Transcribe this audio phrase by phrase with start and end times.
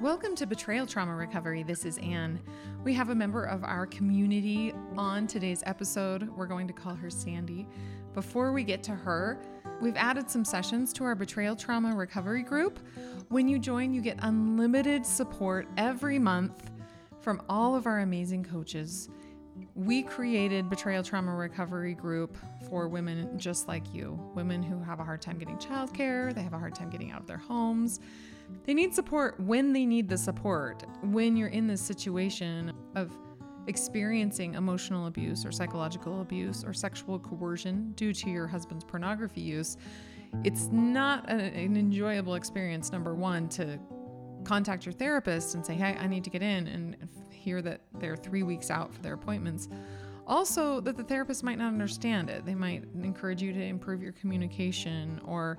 [0.00, 1.62] Welcome to Betrayal Trauma Recovery.
[1.62, 2.40] This is Anne.
[2.84, 6.26] We have a member of our community on today's episode.
[6.30, 7.68] We're going to call her Sandy.
[8.14, 9.38] Before we get to her,
[9.82, 12.78] we've added some sessions to our Betrayal Trauma Recovery group.
[13.28, 16.70] When you join, you get unlimited support every month
[17.20, 19.10] from all of our amazing coaches.
[19.74, 22.38] We created Betrayal Trauma Recovery Group
[22.70, 26.54] for women just like you, women who have a hard time getting childcare, they have
[26.54, 28.00] a hard time getting out of their homes
[28.64, 30.84] they need support when they need the support.
[31.02, 33.10] When you're in this situation of
[33.66, 39.76] experiencing emotional abuse or psychological abuse or sexual coercion due to your husband's pornography use,
[40.44, 43.78] it's not a, an enjoyable experience, number one, to
[44.44, 46.96] contact your therapist and say, hey, I need to get in and
[47.30, 49.68] hear that they're three weeks out for their appointments.
[50.26, 52.44] Also, that the therapist might not understand it.
[52.46, 55.58] They might encourage you to improve your communication or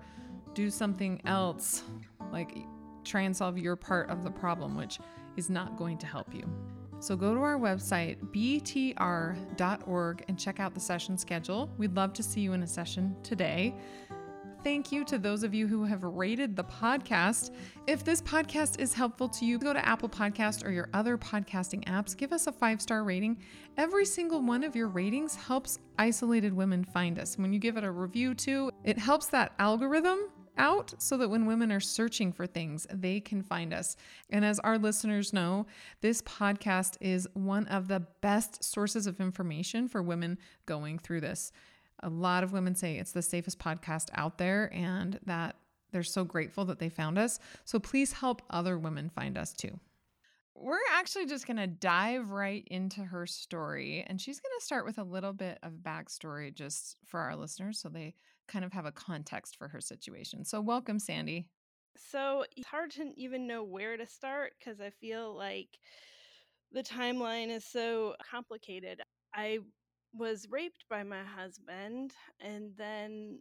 [0.53, 1.83] do something else,
[2.31, 2.55] like
[3.03, 4.99] try and solve your part of the problem, which
[5.37, 6.43] is not going to help you.
[6.99, 11.73] So go to our website, btr.org, and check out the session schedule.
[11.79, 13.75] We'd love to see you in a session today.
[14.63, 17.55] Thank you to those of you who have rated the podcast.
[17.87, 21.83] If this podcast is helpful to you, go to Apple Podcast or your other podcasting
[21.85, 23.41] apps, give us a five star rating.
[23.77, 27.39] Every single one of your ratings helps isolated women find us.
[27.39, 30.29] When you give it a review too, it helps that algorithm
[30.61, 33.97] out so that when women are searching for things, they can find us.
[34.29, 35.65] And as our listeners know,
[36.01, 40.37] this podcast is one of the best sources of information for women
[40.67, 41.51] going through this.
[42.03, 45.55] A lot of women say it's the safest podcast out there and that
[45.91, 47.39] they're so grateful that they found us.
[47.65, 49.79] So please help other women find us too.
[50.53, 54.05] We're actually just going to dive right into her story.
[54.07, 57.79] And she's going to start with a little bit of backstory just for our listeners
[57.79, 58.13] so they
[58.51, 60.43] kind of have a context for her situation.
[60.45, 61.47] So, welcome, Sandy.
[61.97, 65.69] So, it's hard to even know where to start because I feel like
[66.71, 69.01] the timeline is so complicated.
[69.33, 69.59] I
[70.13, 73.39] was raped by my husband, and then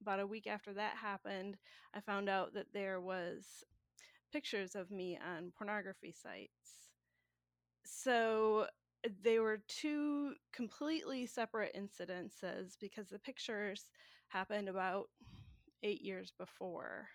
[0.00, 1.56] about a week after that happened,
[1.94, 3.64] I found out that there was
[4.32, 6.90] pictures of me on pornography sites.
[7.84, 8.66] So
[9.22, 13.86] they were two completely separate incidences because the pictures
[14.32, 15.08] happened about
[15.82, 17.08] eight years before.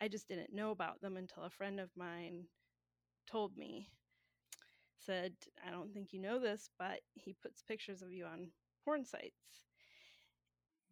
[0.00, 2.44] I just didn't know about them until a friend of mine
[3.30, 3.88] told me.
[5.04, 5.32] Said,
[5.66, 8.48] I don't think you know this, but he puts pictures of you on
[8.84, 9.34] porn sites.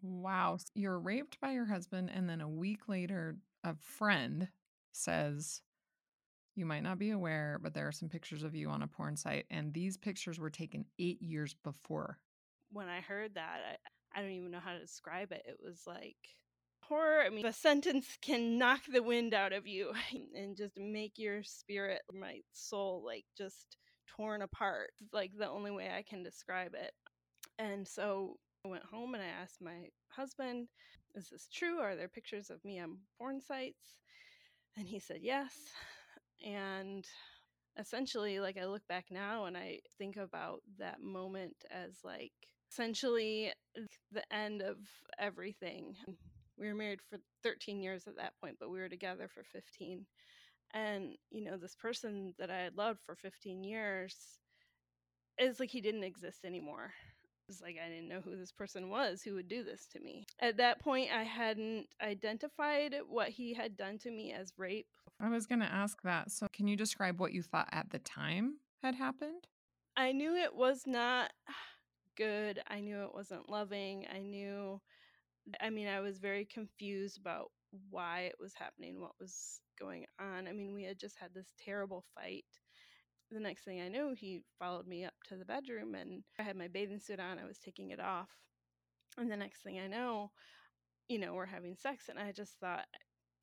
[0.01, 0.59] Wow.
[0.75, 4.49] You're raped by your husband, and then a week later, a friend
[4.93, 5.61] says,
[6.55, 9.17] You might not be aware, but there are some pictures of you on a porn
[9.17, 9.45] site.
[9.51, 12.19] And these pictures were taken eight years before.
[12.73, 13.81] When I heard that,
[14.15, 15.43] I, don't even know how to describe it.
[15.47, 16.17] It was like
[16.81, 17.23] horror.
[17.23, 19.93] I mean, a sentence can knock the wind out of you
[20.35, 23.77] and just make your spirit, my soul, like just
[24.17, 24.91] torn apart.
[25.01, 26.93] It's like the only way I can describe it.
[27.59, 30.69] And so I went home and I asked my husband,
[31.15, 31.79] Is this true?
[31.79, 33.99] Are there pictures of me on porn sites?
[34.77, 35.55] And he said, Yes.
[36.45, 37.05] And
[37.79, 42.33] essentially, like I look back now and I think about that moment as like
[42.71, 43.53] essentially
[44.13, 44.77] the end of
[45.19, 45.97] everything.
[46.59, 50.07] We were married for 13 years at that point, but we were together for 15.
[50.75, 54.17] And, you know, this person that I had loved for 15 years
[55.39, 56.93] is like he didn't exist anymore
[57.49, 60.27] It's like I didn't know who this person was who would do this to me.
[60.41, 64.87] At that point, I hadn't identified what he had done to me as rape.
[65.21, 66.31] I was going to ask that.
[66.31, 69.47] So, can you describe what you thought at the time had happened?
[69.97, 71.33] I knew it was not
[72.19, 72.61] good.
[72.69, 74.07] I knew it wasn't loving.
[74.15, 74.83] I knew,
[75.61, 77.51] I mean, I was very confused about
[77.91, 80.49] why it was happening, what was going on.
[80.49, 82.45] I mean, we had just had this terrible fight
[83.31, 86.57] the next thing I knew, he followed me up to the bedroom and I had
[86.57, 87.39] my bathing suit on.
[87.39, 88.31] I was taking it off.
[89.19, 90.31] And the next thing I know,
[91.09, 92.09] you know, we're having sex.
[92.09, 92.87] And I just thought,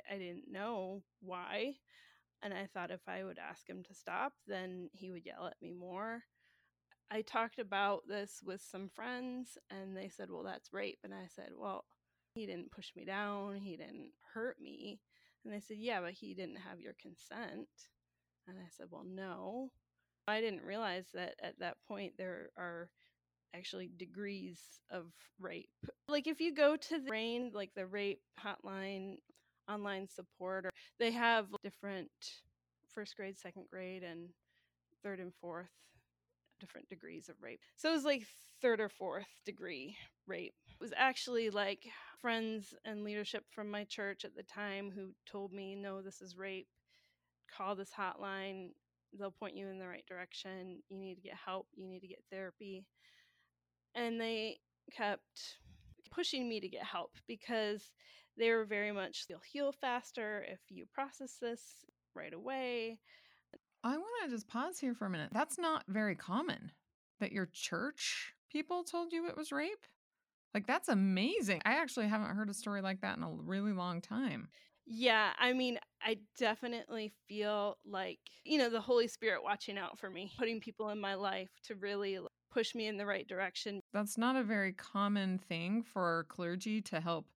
[0.10, 1.74] I didn't know why.
[2.44, 5.62] And I thought if I would ask him to stop, then he would yell at
[5.62, 6.24] me more.
[7.12, 11.00] I talked about this with some friends and they said, well, that's rape.
[11.04, 11.86] And I said, well,
[12.36, 15.00] he didn't push me down, he didn't hurt me.
[15.44, 17.68] And they said, yeah, but he didn't have your consent.
[18.48, 19.72] And I said, Well, no.
[20.28, 22.90] I didn't realize that at that point there are
[23.56, 24.60] actually degrees
[24.90, 25.06] of
[25.40, 25.70] rape.
[26.08, 29.18] Like if you go to the RAINN, like the rape hotline
[29.70, 32.10] online support, or they have different
[32.90, 34.30] first grade, second grade, and
[35.04, 35.70] third and fourth
[36.60, 37.60] different degrees of rape.
[37.76, 38.24] So it was like
[38.62, 39.98] third or fourth degree
[40.28, 40.54] rape.
[40.70, 41.86] It was actually like
[42.22, 46.38] friends and leadership from my church at the time who told me, no, this is
[46.38, 46.68] rape
[47.56, 48.70] call this hotline.
[49.18, 50.82] They'll point you in the right direction.
[50.90, 51.68] You need to get help.
[51.76, 52.86] You need to get therapy.
[53.94, 54.60] And they
[54.92, 55.58] kept
[56.12, 57.92] pushing me to get help because
[58.38, 61.62] they were very much, you'll heal faster if you process this
[62.14, 63.00] right away.
[63.86, 65.30] I want to just pause here for a minute.
[65.32, 66.72] That's not very common
[67.20, 69.86] that your church people told you it was rape.
[70.56, 71.62] Like, that's amazing.
[71.66, 74.48] I actually haven't heard a story like that in a really long time.
[74.88, 80.10] Yeah, I mean, I definitely feel like, you know, the Holy Spirit watching out for
[80.10, 82.18] me, putting people in my life to really
[82.52, 83.82] push me in the right direction.
[83.94, 87.28] That's not a very common thing for clergy to help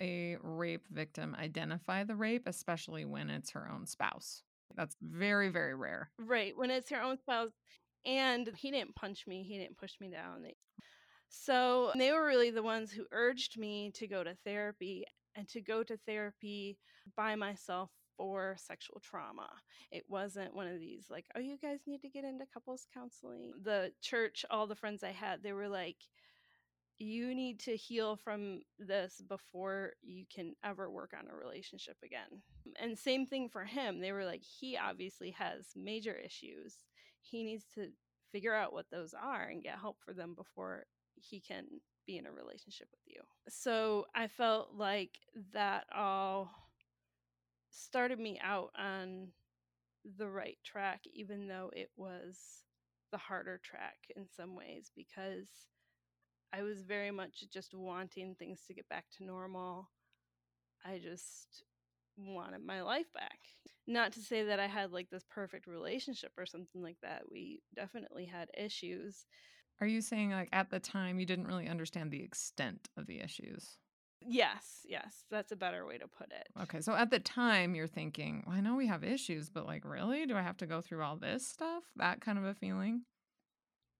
[0.00, 4.42] a rape victim identify the rape, especially when it's her own spouse.
[4.76, 6.10] That's very, very rare.
[6.18, 6.56] Right.
[6.56, 7.52] When it's her own spouse.
[8.06, 10.46] And he didn't punch me, he didn't push me down.
[11.28, 15.04] So they were really the ones who urged me to go to therapy
[15.36, 16.78] and to go to therapy
[17.14, 19.48] by myself for sexual trauma.
[19.92, 23.52] It wasn't one of these like, oh, you guys need to get into couples counseling.
[23.62, 25.98] The church, all the friends I had, they were like,
[27.00, 32.42] you need to heal from this before you can ever work on a relationship again.
[32.80, 34.00] And same thing for him.
[34.00, 36.76] They were like, he obviously has major issues.
[37.22, 37.88] He needs to
[38.30, 41.64] figure out what those are and get help for them before he can
[42.06, 43.22] be in a relationship with you.
[43.48, 45.18] So I felt like
[45.54, 46.50] that all
[47.70, 49.28] started me out on
[50.18, 52.38] the right track, even though it was
[53.10, 55.48] the harder track in some ways, because
[56.52, 59.90] I was very much just wanting things to get back to normal.
[60.84, 61.64] I just
[62.16, 63.38] wanted my life back.
[63.86, 67.22] Not to say that I had like this perfect relationship or something like that.
[67.30, 69.26] We definitely had issues.
[69.80, 73.20] Are you saying like at the time you didn't really understand the extent of the
[73.20, 73.78] issues?
[74.26, 76.48] Yes, yes, that's a better way to put it.
[76.62, 79.84] Okay, so at the time you're thinking, well, I know we have issues, but like,
[79.84, 80.26] really?
[80.26, 81.84] Do I have to go through all this stuff?
[81.96, 83.04] That kind of a feeling?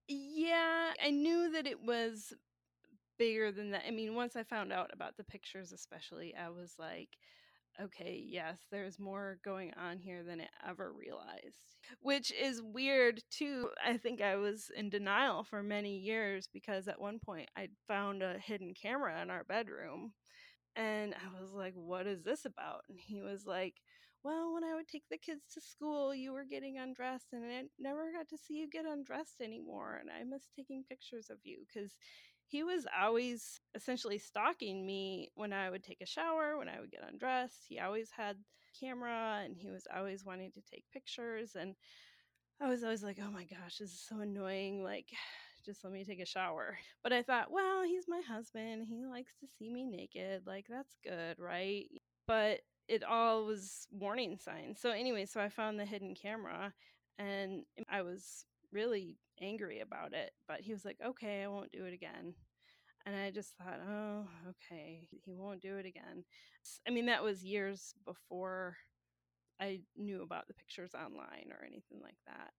[0.07, 2.33] Yeah, I knew that it was
[3.19, 3.83] bigger than that.
[3.87, 7.09] I mean, once I found out about the pictures, especially, I was like,
[7.81, 11.63] okay, yes, there's more going on here than it ever realized.
[12.01, 13.69] Which is weird too.
[13.85, 18.23] I think I was in denial for many years because at one point I found
[18.23, 20.13] a hidden camera in our bedroom.
[20.75, 22.81] And I was like, what is this about?
[22.89, 23.75] And he was like,
[24.23, 27.63] well, when I would take the kids to school, you were getting undressed, and I
[27.79, 29.97] never got to see you get undressed anymore.
[29.99, 31.95] And I miss taking pictures of you because
[32.47, 36.91] he was always essentially stalking me when I would take a shower, when I would
[36.91, 37.65] get undressed.
[37.67, 38.37] He always had
[38.79, 41.75] camera and he was always wanting to take pictures and
[42.61, 44.83] I was always like, "Oh my gosh, this is so annoying.
[44.83, 45.09] Like
[45.65, 48.85] just let me take a shower." But I thought, "Well, he's my husband.
[48.87, 50.43] He likes to see me naked.
[50.45, 51.87] Like that's good, right?"
[52.27, 54.79] But it all was warning signs.
[54.79, 56.73] So anyway, so I found the hidden camera
[57.17, 60.31] and I was really angry about it.
[60.47, 62.33] But he was like, okay, I won't do it again.
[63.05, 66.23] And I just thought, oh, okay, he won't do it again.
[66.87, 68.77] I mean, that was years before
[69.59, 72.51] I knew about the pictures online or anything like that.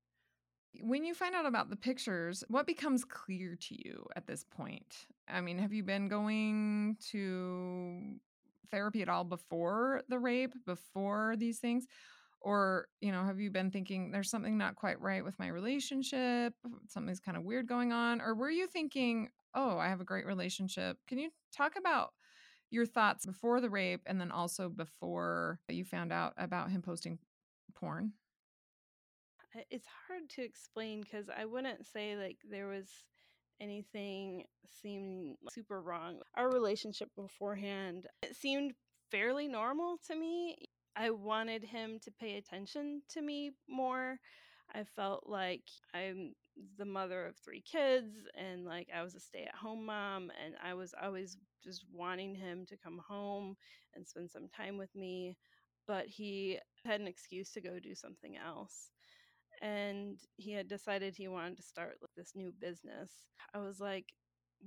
[0.80, 5.06] When you find out about the pictures, what becomes clear to you at this point?
[5.28, 8.18] I mean, have you been going to
[8.70, 11.86] therapy at all before the rape, before these things?
[12.42, 16.52] or you know have you been thinking there's something not quite right with my relationship
[16.88, 20.26] something's kind of weird going on or were you thinking oh i have a great
[20.26, 22.10] relationship can you talk about
[22.70, 27.18] your thoughts before the rape and then also before you found out about him posting
[27.74, 28.12] porn
[29.70, 32.88] it's hard to explain because i wouldn't say like there was
[33.62, 34.44] anything
[34.82, 38.72] seeming super wrong our relationship beforehand it seemed
[39.10, 40.56] fairly normal to me
[40.96, 44.18] I wanted him to pay attention to me more.
[44.74, 45.62] I felt like
[45.94, 46.34] I'm
[46.76, 50.54] the mother of three kids and like I was a stay at home mom and
[50.62, 53.56] I was always just wanting him to come home
[53.94, 55.36] and spend some time with me.
[55.86, 58.90] But he had an excuse to go do something else.
[59.62, 63.10] And he had decided he wanted to start this new business.
[63.54, 64.12] I was like,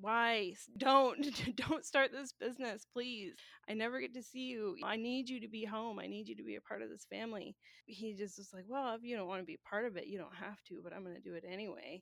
[0.01, 0.53] why?
[0.77, 1.19] Don't
[1.55, 3.33] don't start this business please.
[3.69, 4.75] I never get to see you.
[4.83, 5.99] I need you to be home.
[5.99, 7.55] I need you to be a part of this family.
[7.85, 10.17] He just was like well if you don't want to be part of it you
[10.17, 12.01] don't have to but i'm going to do it anyway.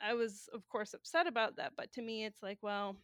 [0.00, 2.96] I was of course upset about that but to me it's like well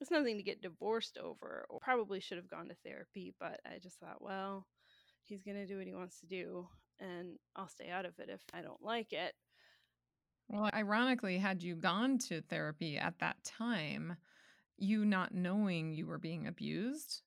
[0.00, 3.78] it's nothing to get divorced over or probably should have gone to therapy but i
[3.82, 4.66] just thought well
[5.24, 6.68] he's going to do what he wants to do
[7.00, 9.34] and i'll stay out of it if i don't like it
[10.48, 14.16] well, ironically, had you gone to therapy at that time,
[14.78, 17.22] you not knowing you were being abused,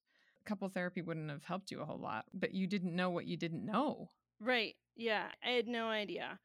[0.50, 3.38] couple therapy wouldn't have helped you a whole lot, but you didn't know what you
[3.38, 4.10] didn't know.
[4.42, 4.76] Right.
[4.96, 5.28] Yeah.
[5.46, 6.40] I had no idea.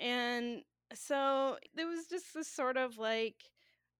[0.00, 0.62] And
[0.94, 3.36] so there was just this sort of like,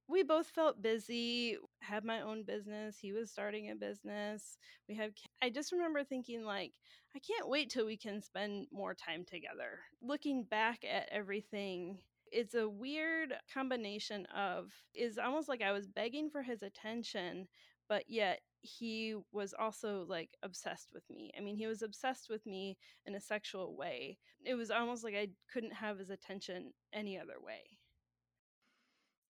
[0.09, 2.97] we both felt busy, had my own business.
[2.99, 4.57] He was starting a business.
[4.89, 6.73] We have, I just remember thinking, like,
[7.15, 9.81] I can't wait till we can spend more time together.
[10.01, 11.99] Looking back at everything,
[12.31, 17.49] it's a weird combination of, is almost like I was begging for his attention,
[17.89, 21.31] but yet he was also like obsessed with me.
[21.37, 24.19] I mean, he was obsessed with me in a sexual way.
[24.45, 27.79] It was almost like I couldn't have his attention any other way.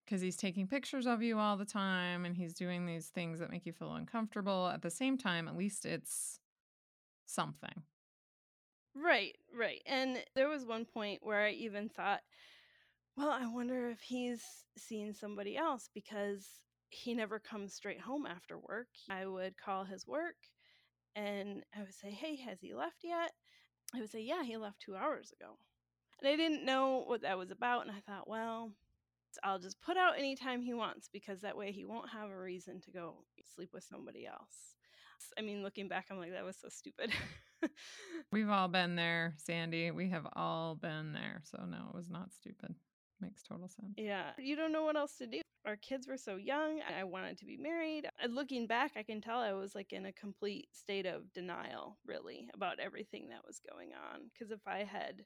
[0.06, 3.50] Because he's taking pictures of you all the time and he's doing these things that
[3.50, 4.68] make you feel uncomfortable.
[4.72, 6.38] At the same time, at least it's
[7.26, 7.82] something.
[8.94, 9.82] Right, right.
[9.84, 12.20] And there was one point where I even thought,
[13.16, 14.42] well, I wonder if he's
[14.78, 16.46] seen somebody else because
[16.90, 18.88] he never comes straight home after work.
[19.10, 20.36] I would call his work
[21.14, 23.32] and I would say, Hey, has he left yet?
[23.94, 25.58] I would say, Yeah, he left two hours ago.
[26.20, 27.86] And I didn't know what that was about.
[27.86, 28.72] And I thought, Well,
[29.43, 32.81] I'll just put out anytime he wants because that way he won't have a reason
[32.83, 33.14] to go
[33.55, 34.75] sleep with somebody else.
[35.38, 37.11] I mean, looking back, I'm like, that was so stupid.
[38.33, 39.90] We've all been there, Sandy.
[39.90, 41.43] We have all been there.
[41.45, 42.75] So, no, it was not stupid.
[43.21, 43.95] Makes total sense.
[43.97, 44.31] Yeah.
[44.38, 45.40] You don't know what else to do.
[45.66, 46.81] Our kids were so young.
[46.97, 48.09] I wanted to be married.
[48.23, 51.99] And looking back, I can tell I was like in a complete state of denial,
[52.07, 54.21] really, about everything that was going on.
[54.33, 55.25] Because if I had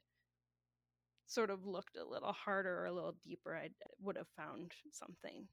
[1.31, 3.69] sort of looked a little harder or a little deeper, I
[4.01, 5.47] would have found something.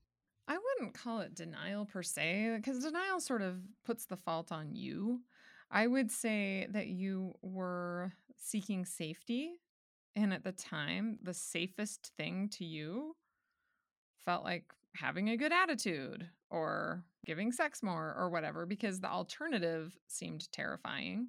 [0.48, 4.74] I wouldn't call it denial per se, because denial sort of puts the fault on
[4.74, 5.20] you.
[5.70, 9.52] I would say that you were seeking safety.
[10.16, 13.14] And at the time, the safest thing to you
[14.24, 14.64] felt like
[14.96, 21.28] having a good attitude or giving sex more or whatever, because the alternative seemed terrifying.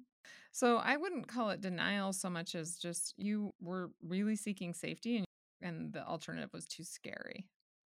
[0.52, 5.18] So I wouldn't call it denial so much as just you were really seeking safety
[5.18, 5.26] and,
[5.62, 7.46] and the alternative was too scary.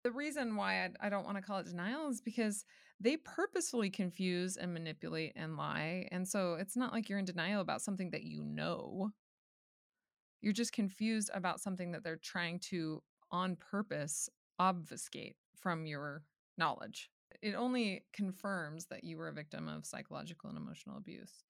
[0.05, 2.65] The reason why I, I don't want to call it denial is because
[3.01, 6.09] they purposefully confuse and manipulate and lie.
[6.11, 9.11] And so it's not like you're in denial about something that you know.
[10.41, 16.23] You're just confused about something that they're trying to, on purpose, obfuscate from your
[16.57, 17.11] knowledge.
[17.43, 21.45] It only confirms that you were a victim of psychological and emotional abuse.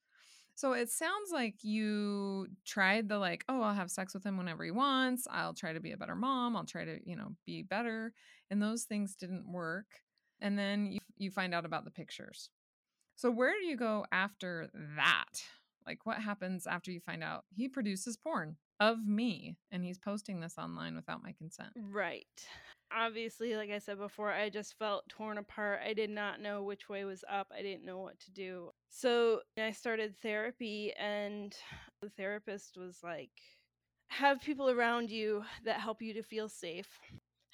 [0.58, 4.64] So it sounds like you tried the like, oh, I'll have sex with him whenever
[4.64, 5.24] he wants.
[5.30, 6.56] I'll try to be a better mom.
[6.56, 8.12] I'll try to, you know, be better.
[8.50, 9.86] And those things didn't work.
[10.40, 12.50] And then you, you find out about the pictures.
[13.14, 15.44] So where do you go after that?
[15.86, 20.40] Like what happens after you find out he produces porn of me and he's posting
[20.40, 21.70] this online without my consent?
[21.90, 22.26] Right
[22.92, 25.80] obviously, like I said before, I just felt torn apart.
[25.84, 27.48] I did not know which way was up.
[27.56, 28.70] I didn't know what to do.
[28.88, 31.54] So I started therapy, and
[32.02, 33.30] the therapist was like,
[34.08, 36.88] have people around you that help you to feel safe.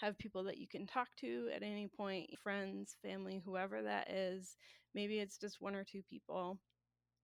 [0.00, 4.56] Have people that you can talk to at any point, friends, family, whoever that is.
[4.94, 6.58] Maybe it's just one or two people.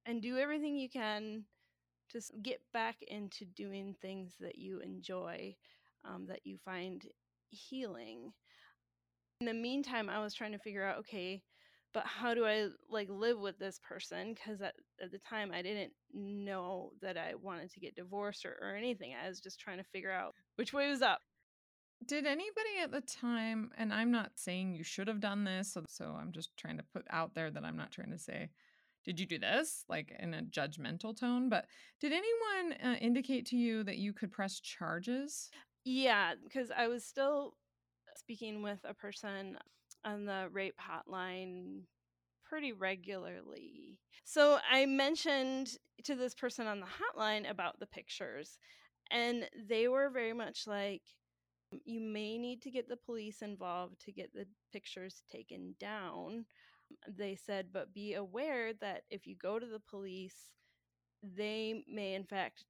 [0.06, 1.44] And do everything you can
[2.10, 5.56] to get back into doing things that you enjoy,
[6.04, 7.04] um, that you find
[7.50, 8.32] healing.
[9.40, 11.42] In the meantime, I was trying to figure out okay,
[11.92, 14.34] but how do I like live with this person?
[14.34, 18.56] Because at, at the time, I didn't know that I wanted to get divorced or,
[18.60, 19.12] or anything.
[19.14, 21.20] I was just trying to figure out which way was up.
[22.06, 25.84] Did anybody at the time, and I'm not saying you should have done this, so,
[25.86, 28.48] so I'm just trying to put out there that I'm not trying to say,
[29.04, 31.66] did you do this like in a judgmental tone but
[32.00, 35.50] did anyone uh, indicate to you that you could press charges
[35.84, 37.54] yeah, because I was still
[38.16, 39.56] speaking with a person
[40.04, 41.82] on the rape hotline
[42.44, 43.98] pretty regularly.
[44.24, 48.58] So I mentioned to this person on the hotline about the pictures,
[49.10, 51.02] and they were very much like,
[51.84, 56.44] you may need to get the police involved to get the pictures taken down.
[57.08, 60.50] They said, but be aware that if you go to the police,
[61.22, 62.64] they may in fact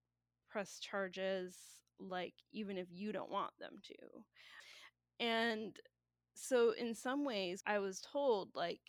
[0.50, 1.56] press charges
[1.98, 3.94] like even if you don't want them to.
[5.18, 5.76] And
[6.34, 8.80] so in some ways I was told like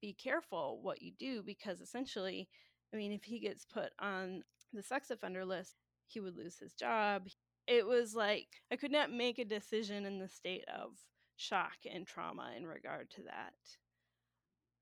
[0.00, 2.48] be careful what you do because essentially
[2.92, 4.42] I mean if he gets put on
[4.72, 7.28] the sex offender list, he would lose his job.
[7.66, 10.92] It was like I could not make a decision in the state of
[11.36, 13.54] shock and trauma in regard to that.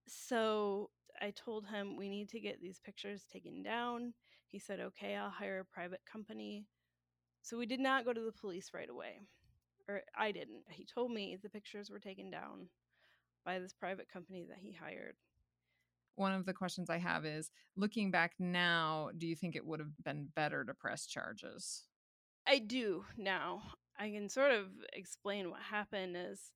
[0.08, 4.14] So I told him we need to get these pictures taken down.
[4.50, 6.66] He said, okay, I'll hire a private company
[7.42, 9.20] so we did not go to the police right away.
[9.88, 10.64] Or I didn't.
[10.70, 12.68] He told me the pictures were taken down
[13.44, 15.14] by this private company that he hired.
[16.18, 19.80] one of the questions I have is looking back now, do you think it would
[19.80, 21.84] have been better to press charges?
[22.46, 23.62] I do now.
[23.98, 26.52] I can sort of explain what happened is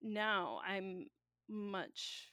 [0.00, 1.06] now I'm
[1.48, 2.30] much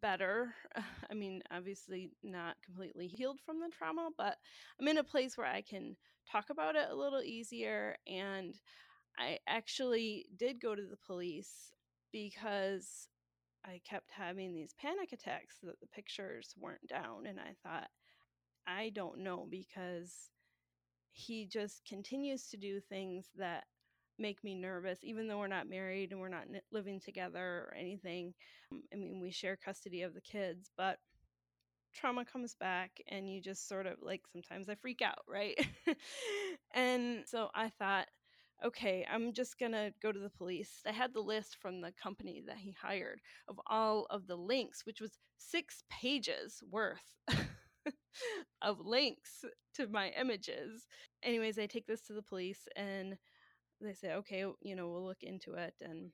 [0.00, 0.54] better.
[1.10, 4.36] I mean, obviously not completely healed from the trauma, but
[4.80, 5.96] I'm in a place where I can
[6.30, 7.96] talk about it a little easier.
[8.06, 8.54] And
[9.18, 11.72] I actually did go to the police
[12.12, 13.08] because
[13.64, 17.26] I kept having these panic attacks that the pictures weren't down.
[17.26, 17.88] And I thought,
[18.66, 20.30] I don't know because
[21.12, 23.64] he just continues to do things that
[24.18, 28.34] make me nervous, even though we're not married and we're not living together or anything.
[28.72, 30.98] Um, I mean, we share custody of the kids, but
[31.94, 35.54] trauma comes back and you just sort of like sometimes I freak out, right?
[36.74, 38.06] and so I thought,
[38.64, 40.82] okay, I'm just gonna go to the police.
[40.86, 44.84] I had the list from the company that he hired of all of the links,
[44.84, 47.14] which was six pages worth
[48.62, 49.44] of links
[49.74, 50.86] to my images.
[51.22, 53.16] Anyways, I take this to the police and
[53.84, 55.74] they say, okay, you know, we'll look into it.
[55.80, 56.10] And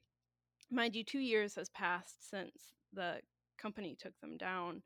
[0.71, 3.21] mind you, two years has passed since the
[3.59, 4.83] company took them down.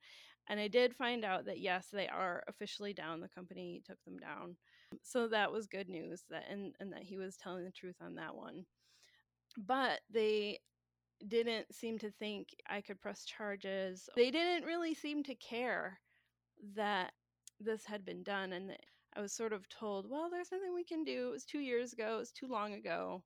[0.48, 3.20] And I did find out that yes, they are officially down.
[3.20, 4.56] The company took them down.
[5.02, 8.14] So that was good news that and, and that he was telling the truth on
[8.16, 8.66] that one.
[9.56, 10.60] But they
[11.26, 14.08] didn't seem to think I could press charges.
[14.16, 16.00] They didn't really seem to care
[16.76, 17.12] that
[17.60, 18.76] this had been done and
[19.16, 21.28] I was sort of told, well, there's nothing we can do.
[21.28, 23.22] It was two years ago, it was too long ago.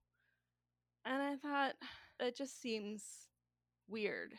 [1.04, 1.74] And I thought,
[2.20, 3.04] it just seems
[3.88, 4.34] weird.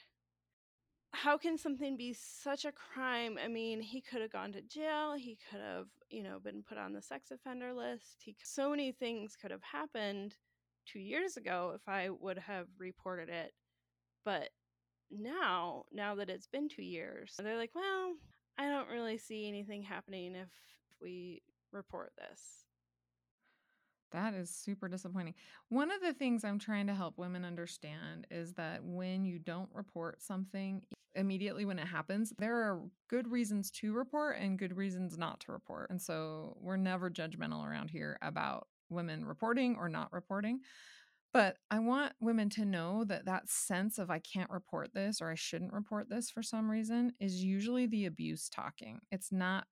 [1.11, 3.39] How can something be such a crime?
[3.43, 5.15] I mean, he could have gone to jail.
[5.17, 8.17] He could have, you know, been put on the sex offender list.
[8.19, 10.35] He, so many things could have happened
[10.85, 13.53] two years ago if I would have reported it.
[14.23, 14.49] But
[15.09, 18.13] now, now that it's been two years, they're like, well,
[18.59, 20.49] I don't really see anything happening if
[21.01, 21.41] we
[21.71, 22.65] report this.
[24.11, 25.35] That is super disappointing.
[25.69, 29.69] One of the things I'm trying to help women understand is that when you don't
[29.73, 30.81] report something
[31.15, 35.51] immediately when it happens, there are good reasons to report and good reasons not to
[35.51, 35.89] report.
[35.91, 40.61] And so we're never judgmental around here about women reporting or not reporting.
[41.31, 45.29] But I want women to know that that sense of I can't report this or
[45.29, 48.99] I shouldn't report this for some reason is usually the abuse talking.
[49.11, 49.67] It's not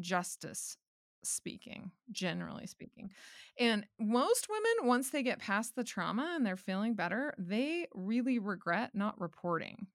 [0.00, 0.76] justice
[1.22, 3.10] speaking, generally speaking.
[3.58, 8.38] And most women, once they get past the trauma and they're feeling better, they really
[8.38, 9.86] regret not reporting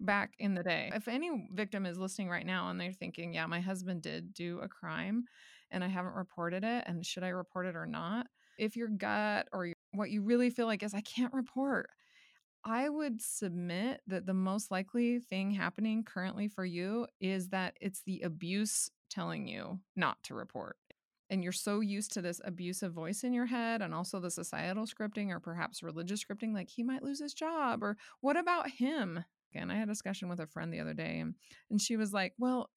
[0.00, 0.90] back in the day.
[0.94, 4.60] If any victim is listening right now and they're thinking, yeah, my husband did do
[4.60, 5.24] a crime
[5.70, 8.26] and I haven't reported it, and should I report it or not?
[8.58, 11.90] If your gut or what you really feel like is, I can't report,
[12.64, 18.02] I would submit that the most likely thing happening currently for you is that it's
[18.02, 20.76] the abuse telling you not to report.
[21.30, 24.86] And you're so used to this abusive voice in your head and also the societal
[24.86, 29.24] scripting or perhaps religious scripting, like he might lose his job or what about him?
[29.54, 31.34] And I had a discussion with a friend the other day and,
[31.70, 32.70] and she was like, Well,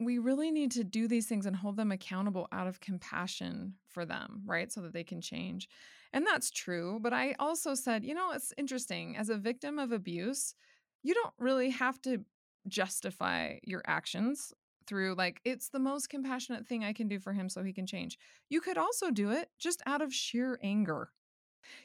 [0.00, 4.04] we really need to do these things and hold them accountable out of compassion for
[4.06, 4.72] them, right?
[4.72, 5.68] So that they can change.
[6.12, 6.98] And that's true.
[7.00, 9.16] But I also said, you know, it's interesting.
[9.16, 10.54] As a victim of abuse,
[11.02, 12.24] you don't really have to
[12.66, 14.52] justify your actions
[14.86, 17.86] through, like, it's the most compassionate thing I can do for him so he can
[17.86, 18.18] change.
[18.48, 21.10] You could also do it just out of sheer anger.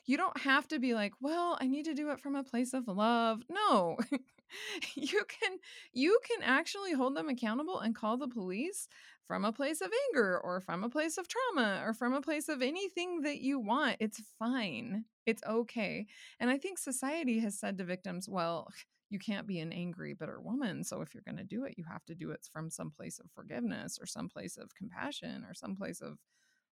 [0.05, 2.73] You don't have to be like, well, I need to do it from a place
[2.73, 3.43] of love.
[3.49, 3.97] No.
[4.95, 5.57] you can
[5.93, 8.87] you can actually hold them accountable and call the police
[9.27, 12.47] from a place of anger or from a place of trauma or from a place
[12.47, 13.97] of anything that you want.
[13.99, 15.05] It's fine.
[15.25, 16.05] It's okay.
[16.39, 18.67] And I think society has said to victims, well,
[19.09, 20.83] you can't be an angry, bitter woman.
[20.83, 23.19] So if you're going to do it, you have to do it from some place
[23.19, 26.17] of forgiveness or some place of compassion or some place of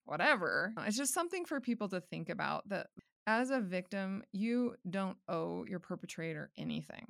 [0.06, 0.74] whatever.
[0.78, 2.88] Uh, it's just something for people to think about that
[3.26, 7.06] as a victim, you don't owe your perpetrator anything.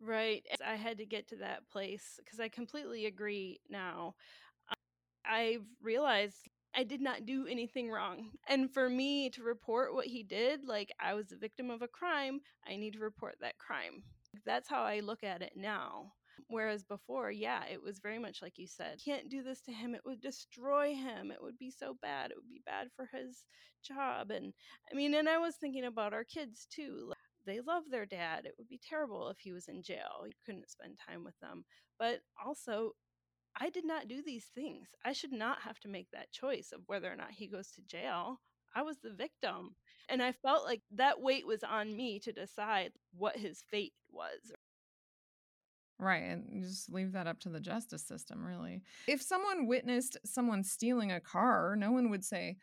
[0.00, 0.44] Right.
[0.66, 4.14] I had to get to that place because I completely agree now.
[5.24, 8.30] I've realized I did not do anything wrong.
[8.48, 11.88] And for me to report what he did, like I was a victim of a
[11.88, 14.02] crime, I need to report that crime.
[14.44, 16.12] That's how I look at it now.
[16.48, 19.94] Whereas before, yeah, it was very much like you said, can't do this to him.
[19.94, 21.30] It would destroy him.
[21.30, 22.30] It would be so bad.
[22.30, 23.44] It would be bad for his
[23.82, 24.30] job.
[24.30, 24.52] And
[24.90, 27.12] I mean, and I was thinking about our kids too.
[27.46, 28.46] They love their dad.
[28.46, 30.24] It would be terrible if he was in jail.
[30.26, 31.64] You couldn't spend time with them.
[31.98, 32.92] But also,
[33.60, 34.88] I did not do these things.
[35.04, 37.82] I should not have to make that choice of whether or not he goes to
[37.82, 38.40] jail.
[38.74, 39.76] I was the victim.
[40.08, 44.52] And I felt like that weight was on me to decide what his fate was.
[46.02, 46.24] Right.
[46.24, 48.82] And just leave that up to the justice system, really.
[49.06, 52.56] If someone witnessed someone stealing a car, no one would say,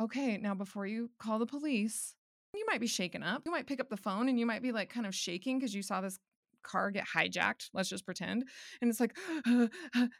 [0.00, 2.14] okay, now before you call the police,
[2.54, 3.42] you might be shaken up.
[3.44, 5.74] You might pick up the phone and you might be like kind of shaking because
[5.74, 6.18] you saw this
[6.62, 7.68] car get hijacked.
[7.74, 8.44] Let's just pretend.
[8.80, 9.14] And it's like,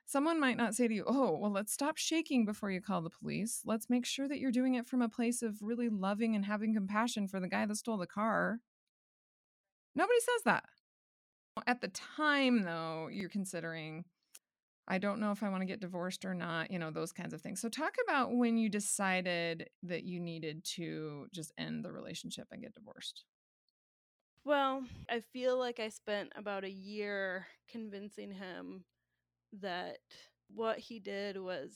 [0.05, 3.09] someone might not say to you, oh, well, let's stop shaking before you call the
[3.09, 3.63] police.
[3.65, 6.75] Let's make sure that you're doing it from a place of really loving and having
[6.75, 8.59] compassion for the guy that stole the car.
[9.95, 10.65] Nobody says that.
[11.67, 14.05] At the time, though, you're considering,
[14.89, 17.35] I don't know if I want to get divorced or not, you know, those kinds
[17.35, 17.61] of things.
[17.61, 22.63] So, talk about when you decided that you needed to just end the relationship and
[22.63, 23.25] get divorced.
[24.45, 28.85] Well, I feel like I spent about a year convincing him
[29.61, 29.99] that
[30.49, 31.73] what he did was,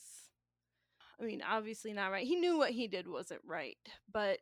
[1.21, 2.27] I mean, obviously not right.
[2.27, 3.77] He knew what he did wasn't right,
[4.11, 4.39] but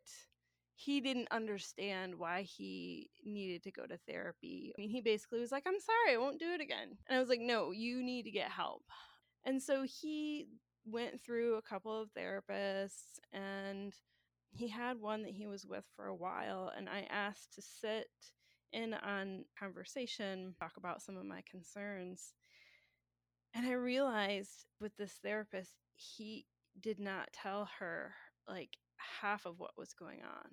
[0.85, 4.73] he didn't understand why he needed to go to therapy.
[4.77, 6.99] I mean, he basically was like, I'm sorry, I won't do it again.
[7.09, 8.83] And I was like, no, you need to get help.
[9.45, 10.49] And so he
[10.85, 13.95] went through a couple of therapists and
[14.51, 16.73] he had one that he was with for a while.
[16.77, 18.09] And I asked to sit
[18.73, 22.33] in on conversation, talk about some of my concerns.
[23.55, 26.47] And I realized with this therapist, he
[26.81, 28.15] did not tell her
[28.49, 28.71] like
[29.21, 30.51] half of what was going on.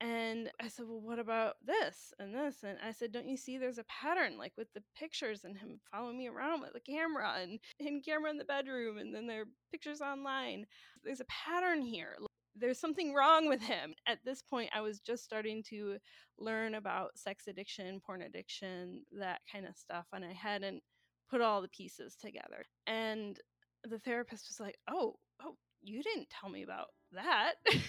[0.00, 2.62] And I said, Well, what about this and this?
[2.62, 5.80] And I said, Don't you see there's a pattern, like with the pictures and him
[5.90, 9.42] following me around with the camera and him camera in the bedroom and then there
[9.42, 10.66] are pictures online?
[11.04, 12.16] There's a pattern here.
[12.56, 13.94] There's something wrong with him.
[14.06, 15.98] At this point, I was just starting to
[16.38, 20.06] learn about sex addiction, porn addiction, that kind of stuff.
[20.12, 20.82] And I hadn't
[21.30, 22.64] put all the pieces together.
[22.86, 23.38] And
[23.84, 27.54] the therapist was like, Oh, oh, you didn't tell me about that.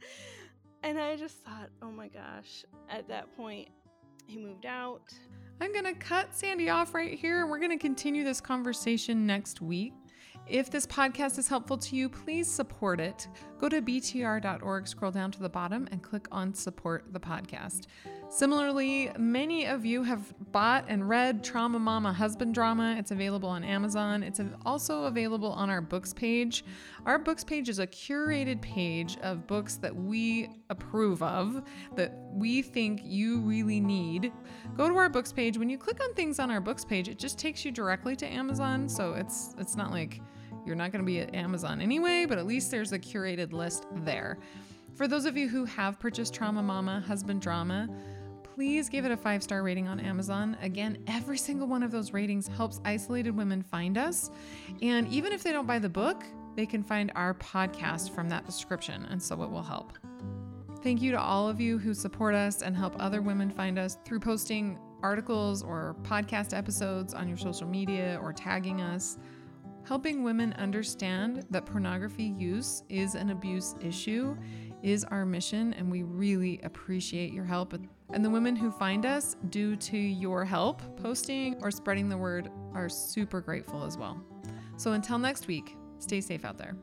[0.00, 0.27] Mm.
[0.88, 3.68] And I just thought, oh my gosh, at that point,
[4.26, 5.02] he moved out.
[5.60, 7.46] I'm going to cut Sandy off right here.
[7.46, 9.92] We're going to continue this conversation next week.
[10.46, 13.28] If this podcast is helpful to you, please support it.
[13.58, 17.82] Go to btr.org, scroll down to the bottom, and click on support the podcast.
[18.30, 22.94] Similarly, many of you have bought and read Trauma Mama Husband Drama.
[22.98, 24.22] It's available on Amazon.
[24.22, 26.62] It's also available on our books page.
[27.06, 31.62] Our books page is a curated page of books that we approve of,
[31.96, 34.30] that we think you really need.
[34.76, 35.56] Go to our books page.
[35.56, 38.26] When you click on things on our books page, it just takes you directly to
[38.26, 38.90] Amazon.
[38.90, 40.20] So it's it's not like
[40.66, 43.86] you're not going to be at Amazon anyway, but at least there's a curated list
[44.04, 44.38] there.
[44.94, 47.88] For those of you who have purchased Trauma Mama Husband Drama,
[48.58, 50.56] please give it a five star rating on Amazon.
[50.60, 54.32] Again, every single one of those ratings helps isolated women find us.
[54.82, 56.24] And even if they don't buy the book,
[56.56, 59.92] they can find our podcast from that description, and so it will help.
[60.82, 63.96] Thank you to all of you who support us and help other women find us
[64.04, 69.18] through posting articles or podcast episodes on your social media or tagging us.
[69.86, 74.36] Helping women understand that pornography use is an abuse issue
[74.82, 77.72] is our mission, and we really appreciate your help.
[78.12, 82.50] And the women who find us, due to your help posting or spreading the word,
[82.74, 84.22] are super grateful as well.
[84.76, 86.74] So until next week, stay safe out there.